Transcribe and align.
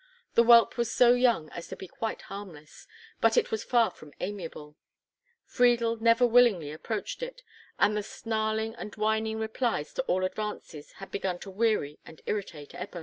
The 0.33 0.41
whelp 0.43 0.77
was 0.79 0.91
so 0.91 1.13
young 1.13 1.51
as 1.51 1.67
to 1.67 1.75
be 1.75 1.87
quite 1.87 2.23
harmless, 2.23 2.87
but 3.19 3.37
it 3.37 3.51
was 3.51 3.63
far 3.63 3.91
from 3.91 4.13
amiable; 4.19 4.75
Friedel 5.45 5.97
never 5.97 6.25
willingly 6.25 6.71
approached 6.71 7.21
it, 7.21 7.43
and 7.77 7.95
the 7.95 8.01
snarling 8.01 8.73
and 8.73 8.95
whining 8.95 9.37
replies 9.37 9.93
to 9.93 10.01
all 10.07 10.25
advances 10.25 10.93
had 10.93 11.11
begun 11.11 11.37
to 11.41 11.51
weary 11.51 11.99
and 12.03 12.19
irritate 12.25 12.69
Ebbo. 12.71 12.99